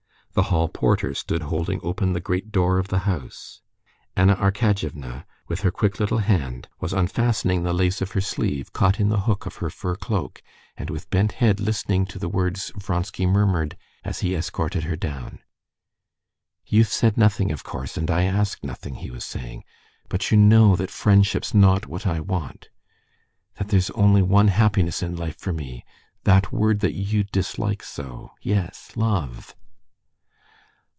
The 0.33 0.43
hall 0.43 0.69
porter 0.69 1.13
stood 1.13 1.41
holding 1.41 1.81
open 1.83 2.13
the 2.13 2.21
great 2.21 2.53
door 2.53 2.77
of 2.77 2.87
the 2.87 2.99
house. 2.99 3.59
Anna 4.15 4.37
Arkadyevna, 4.37 5.25
with 5.49 5.59
her 5.63 5.71
quick 5.71 5.99
little 5.99 6.19
hand, 6.19 6.69
was 6.79 6.93
unfastening 6.93 7.63
the 7.63 7.73
lace 7.73 8.01
of 8.01 8.11
her 8.13 8.21
sleeve, 8.21 8.71
caught 8.71 8.97
in 8.97 9.09
the 9.09 9.19
hook 9.27 9.45
of 9.45 9.57
her 9.57 9.69
fur 9.69 9.97
cloak, 9.97 10.41
and 10.77 10.89
with 10.89 11.09
bent 11.09 11.33
head 11.33 11.59
listening 11.59 12.05
to 12.05 12.17
the 12.17 12.29
words 12.29 12.71
Vronsky 12.77 13.25
murmured 13.25 13.75
as 14.05 14.21
he 14.21 14.33
escorted 14.33 14.85
her 14.85 14.95
down. 14.95 15.39
"You've 16.65 16.87
said 16.87 17.17
nothing, 17.17 17.51
of 17.51 17.65
course, 17.65 17.97
and 17.97 18.09
I 18.09 18.23
ask 18.23 18.63
nothing," 18.63 18.95
he 18.95 19.11
was 19.11 19.25
saying; 19.25 19.65
"but 20.07 20.31
you 20.31 20.37
know 20.37 20.77
that 20.77 20.89
friendship's 20.91 21.53
not 21.53 21.87
what 21.87 22.07
I 22.07 22.21
want: 22.21 22.69
that 23.57 23.67
there's 23.67 23.89
only 23.91 24.21
one 24.21 24.47
happiness 24.47 25.03
in 25.03 25.13
life 25.17 25.37
for 25.37 25.51
me, 25.51 25.83
that 26.23 26.53
word 26.53 26.79
that 26.79 26.93
you 26.93 27.25
dislike 27.25 27.83
so... 27.83 28.31
yes, 28.41 28.93
love!..." 28.95 29.57